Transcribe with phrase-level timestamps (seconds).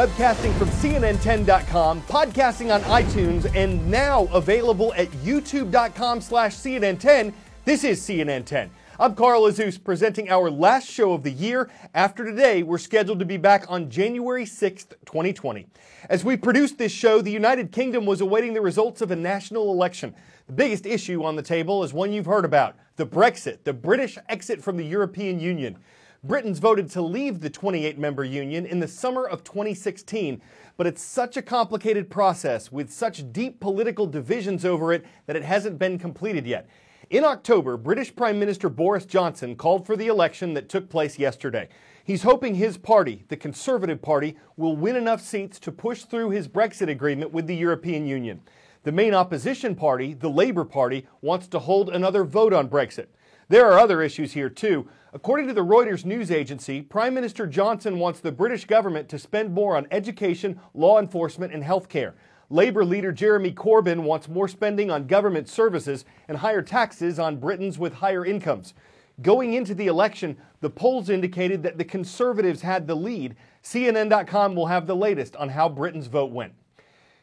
[0.00, 7.34] webcasting from CNN10.com, podcasting on iTunes, and now available at youtube.com slash CNN10.
[7.66, 8.70] This is CNN 10.
[8.98, 11.68] I'm Carl Azuz presenting our last show of the year.
[11.92, 15.66] After today, we're scheduled to be back on January 6th, 2020.
[16.08, 19.70] As we produced this show, the United Kingdom was awaiting the results of a national
[19.70, 20.14] election.
[20.46, 24.16] The biggest issue on the table is one you've heard about the Brexit, the British
[24.30, 25.76] exit from the European Union.
[26.22, 30.42] Britons voted to leave the 28 member union in the summer of 2016,
[30.76, 35.42] but it's such a complicated process with such deep political divisions over it that it
[35.42, 36.68] hasn't been completed yet.
[37.08, 41.70] In October, British Prime Minister Boris Johnson called for the election that took place yesterday.
[42.04, 46.48] He's hoping his party, the Conservative Party, will win enough seats to push through his
[46.48, 48.42] Brexit agreement with the European Union.
[48.82, 53.06] The main opposition party, the Labour Party, wants to hold another vote on Brexit.
[53.48, 54.86] There are other issues here, too.
[55.12, 59.52] According to the Reuters news agency, Prime Minister Johnson wants the British government to spend
[59.52, 62.14] more on education, law enforcement, and health care.
[62.48, 67.76] Labour leader Jeremy Corbyn wants more spending on government services and higher taxes on Britons
[67.76, 68.72] with higher incomes.
[69.20, 73.34] Going into the election, the polls indicated that the Conservatives had the lead.
[73.64, 76.54] CNN.com will have the latest on how Britain's vote went.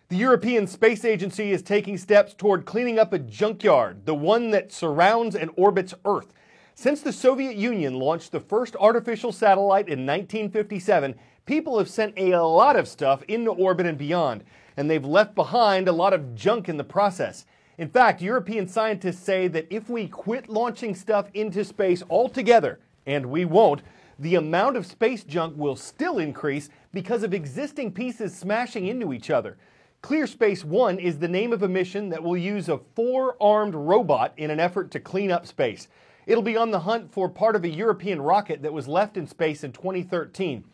[0.10, 4.74] The European Space Agency is taking steps toward cleaning up a junkyard, the one that
[4.74, 6.34] surrounds and orbits Earth.
[6.80, 11.16] Since the Soviet Union launched the first artificial satellite in 1957,
[11.48, 14.44] people have sent a lot of stuff into orbit and beyond,
[14.78, 17.48] and they've left behind a lot of junk in the process.
[17.80, 23.26] In fact, European scientists say that if we quit launching stuff into space altogether, and
[23.26, 23.82] we won't,
[24.20, 29.32] the amount of space junk will still increase because of existing pieces smashing into each
[29.32, 29.58] other.
[30.04, 33.74] Clear Space One is the name of a mission that will use a four armed
[33.74, 35.88] robot in an effort to clean up space.
[36.28, 39.26] It'll be on the hunt for part of a European rocket that was left in
[39.28, 40.66] space in 2013.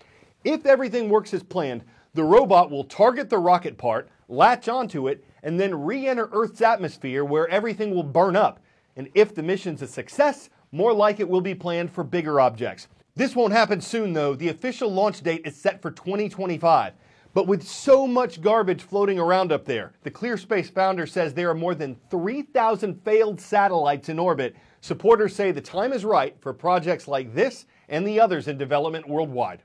[0.43, 1.83] If everything works as planned,
[2.15, 6.61] the robot will target the rocket part, latch onto it, and then re enter Earth's
[6.61, 8.59] atmosphere where everything will burn up.
[8.95, 12.87] And if the mission's a success, more like it will be planned for bigger objects.
[13.15, 14.33] This won't happen soon, though.
[14.33, 16.93] The official launch date is set for 2025.
[17.33, 21.55] But with so much garbage floating around up there, the ClearSpace founder says there are
[21.55, 24.55] more than 3,000 failed satellites in orbit.
[24.81, 29.09] Supporters say the time is right for projects like this and the others in development
[29.09, 29.63] worldwide.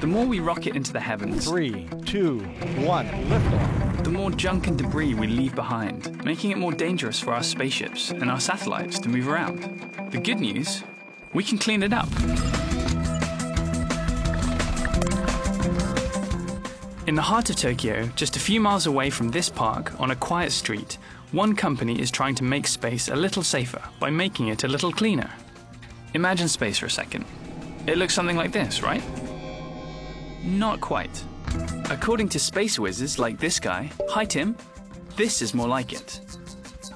[0.00, 2.38] The more we rocket into the heavens, Three, two,
[2.86, 4.04] one, liftoff.
[4.04, 8.10] the more junk and debris we leave behind, making it more dangerous for our spaceships
[8.10, 10.10] and our satellites to move around.
[10.12, 10.84] The good news
[11.34, 12.08] we can clean it up.
[17.12, 20.16] In the heart of Tokyo, just a few miles away from this park, on a
[20.16, 20.96] quiet street,
[21.32, 24.90] one company is trying to make space a little safer by making it a little
[24.90, 25.30] cleaner.
[26.14, 27.26] Imagine space for a second.
[27.86, 29.02] It looks something like this, right?
[30.42, 31.22] Not quite.
[31.90, 34.56] According to space whizzes like this guy, hi Tim,
[35.14, 36.31] this is more like it.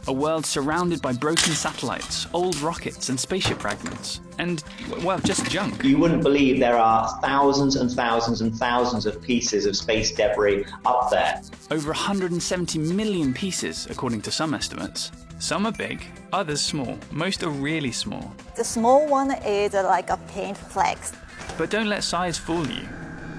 [0.09, 4.21] A world surrounded by broken satellites, old rockets, and spaceship fragments.
[4.39, 4.63] And,
[5.03, 5.83] well, just junk.
[5.83, 10.65] You wouldn't believe there are thousands and thousands and thousands of pieces of space debris
[10.85, 11.43] up there.
[11.73, 15.11] Over 170 million pieces, according to some estimates.
[15.41, 16.97] Some are big, others small.
[17.11, 18.33] Most are really small.
[18.55, 21.15] The small one is uh, like a paint flecks.
[21.59, 22.89] But don't let size fool you.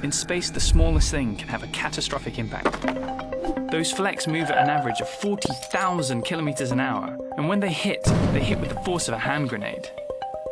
[0.03, 3.36] In space, the smallest thing can have a catastrophic impact.
[3.72, 8.03] Those flecks move at an average of 40,000 kilometers an hour, and when they hit,
[8.31, 9.89] they hit with the force of a hand grenade.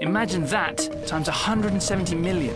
[0.01, 0.77] Imagine that
[1.07, 2.55] times 170 million.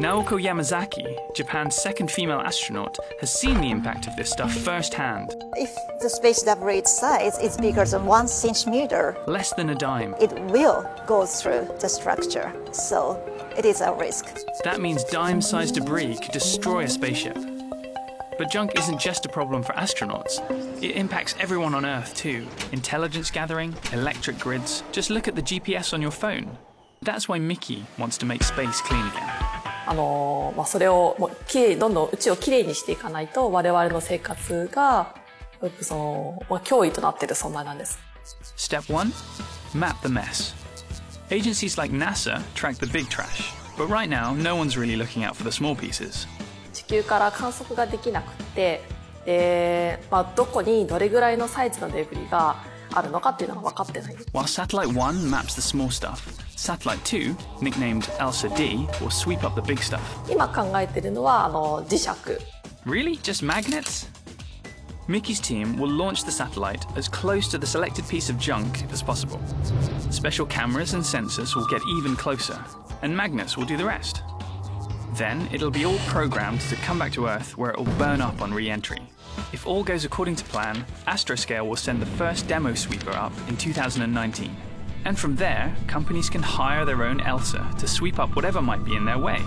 [0.00, 5.34] Naoko Yamazaki, Japan's second female astronaut, has seen the impact of this stuff firsthand.
[5.54, 10.14] If the space debris size is bigger than one centimeter, Less than a dime.
[10.20, 12.52] it will go through the structure.
[12.72, 13.22] So
[13.56, 14.36] it is a risk.
[14.64, 17.38] That means dime sized debris could destroy a spaceship.
[18.37, 20.39] But junk isn't just a problem for astronauts,
[20.81, 22.47] it impacts everyone on Earth too.
[22.71, 26.57] Intelligence gathering, electric grids, just look at the GPS on your phone.
[27.01, 29.51] That's why Mickey wants to make space clean again.
[29.87, 35.15] あのまあ、それをもうきれいどんどん宇宙をきれいにしていかないと我々の生活が
[35.61, 37.99] よくその、まあ、脅威となっている存在なんです。
[38.55, 39.11] Step 1
[39.73, 40.53] Map the mess.
[41.29, 45.35] Agencies like NASA track the big trash, but right now no one's really looking out
[45.35, 46.27] for the small pieces.
[46.76, 48.82] 地球から観測ができなくって
[49.24, 52.56] で、まあ、どこにどれぐらいのサイズのデブリが
[52.92, 56.20] あるのかっていうのが分かってない While Satellite 1 maps the small stuff,
[56.54, 60.00] Satellite 2, nicknamed ELSA D, will sweep up the big stuff.
[60.30, 62.10] 今考えてるのはあの磁石
[62.84, 63.18] Really?
[63.20, 64.06] Just magnets?
[65.08, 69.02] Mickey's team will launch the satellite as close to the selected piece of junk as
[69.02, 69.40] possible.
[70.10, 72.58] Special cameras and sensors will get even closer,
[73.02, 74.22] and magnets will do the rest.
[75.16, 78.42] Then it'll be all programmed to come back to Earth where it will burn up
[78.42, 79.00] on re entry.
[79.52, 83.56] If all goes according to plan, Astroscale will send the first demo sweeper up in
[83.56, 84.54] 2019.
[85.06, 88.94] And from there, companies can hire their own ELSA to sweep up whatever might be
[88.94, 89.40] in their way.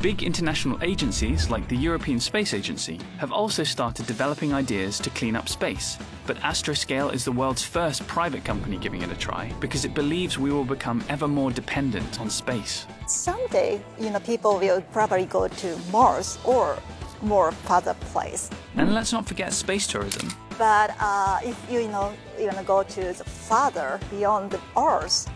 [0.00, 5.34] Big international agencies like the European Space Agency have also started developing ideas to clean
[5.34, 5.98] up space.
[6.24, 10.38] But Astroscale is the world's first private company giving it a try because it believes
[10.38, 12.86] we will become ever more dependent on space.
[13.08, 16.78] Someday, you know, people will probably go to Mars or
[17.20, 18.50] more farther place.
[18.76, 20.28] And let's not forget space tourism.
[20.58, 24.60] But uh, if you, you know you want to go to the farther beyond the
[24.76, 25.28] Earth,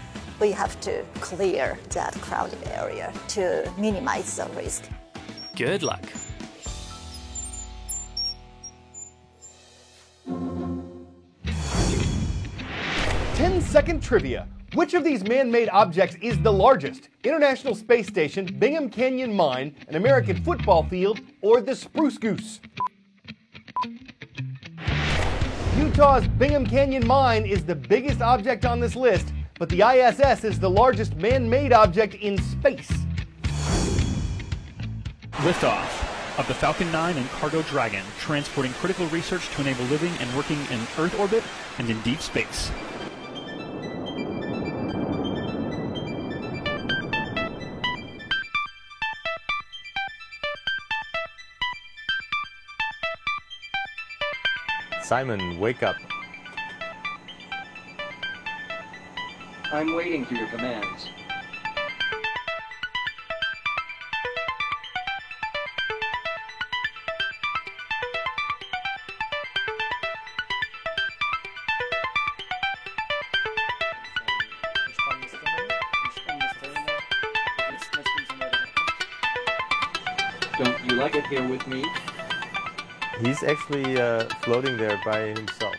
[0.43, 4.89] we have to clear that crowded area to minimize the risk.
[5.55, 6.03] Good luck.
[13.37, 14.49] Ten-second trivia.
[14.75, 17.09] Which of these man-made objects is the largest?
[17.23, 22.61] International Space Station, Bingham Canyon Mine, an American football field, or the Spruce Goose?
[25.79, 30.59] Utah's Bingham Canyon Mine is the biggest object on this list, but the ISS is
[30.59, 32.91] the largest man-made object in space.
[35.43, 40.35] Liftoff of the Falcon 9 and Cargo Dragon, transporting critical research to enable living and
[40.35, 41.45] working in Earth orbit
[41.79, 42.71] and in deep space.
[55.03, 55.97] CIMON, wake up.
[59.75, 61.09] I'm waiting for your commands.
[80.59, 81.83] Don't you like it here with me?
[83.23, 85.77] He's actually uh, floating there by himself,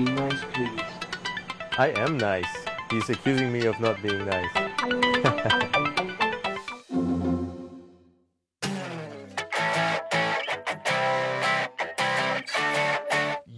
[0.00, 0.80] Be nice, please.
[1.76, 2.46] I am nice.
[2.90, 4.48] He's accusing me of not being nice.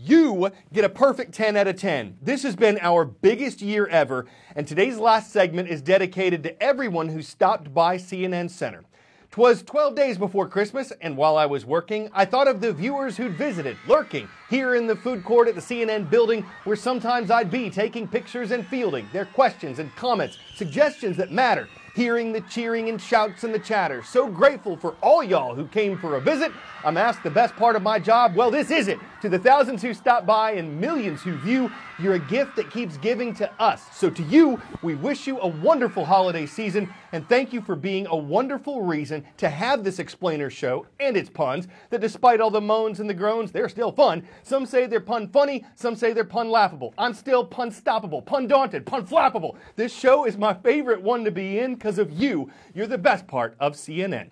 [0.05, 2.19] You get a perfect 10 out of 10.
[2.21, 7.11] This has been our biggest year ever, and today's last segment is dedicated to everyone
[7.11, 8.83] who stopped by CNN Center.
[9.33, 13.17] 'Twas 12 days before Christmas, and while I was working, I thought of the viewers
[13.17, 17.51] who'd visited, lurking here in the food court at the CNN building, where sometimes I'd
[17.51, 22.91] be taking pictures and fielding their questions and comments, suggestions that matter, hearing the cheering
[22.91, 24.03] and shouts and the chatter.
[24.03, 26.53] So grateful for all y'all who came for a visit.
[26.85, 28.37] I'm asked the best part of my job.
[28.37, 28.99] Well, this is it.
[29.23, 31.71] To the thousands who stop by and millions who view,
[32.01, 33.87] you're a gift that keeps giving to us.
[33.93, 38.09] So to you, we wish you a wonderful holiday season and thank you for being
[38.09, 42.61] a wonderful reason to have this explainer show and its puns that despite all the
[42.61, 44.27] moans and the groans, they're still fun.
[44.43, 46.93] Some say they're pun funny, some say they're pun laughable.
[46.99, 49.55] I'm still pun stoppable, pun daunted, pun flappable.
[49.77, 52.51] This show is my favorite one to be in because of you.
[52.75, 54.31] You're the best part of CNN.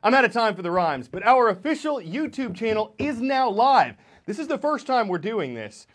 [0.00, 3.96] I'm out of time for the rhymes, but our official YouTube channel is now live.
[4.28, 5.86] This is the first time we're doing this.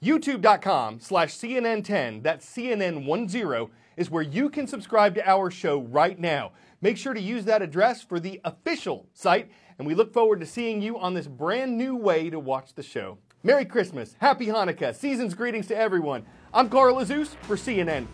[0.00, 6.52] YouTube.com slash CNN10, that's CNN10, is where you can subscribe to our show right now.
[6.80, 10.46] Make sure to use that address for the official site, and we look forward to
[10.46, 13.18] seeing you on this brand new way to watch the show.
[13.42, 16.24] Merry Christmas, Happy Hanukkah, season's greetings to everyone.
[16.54, 18.06] I'm Carl Azuz for CNN.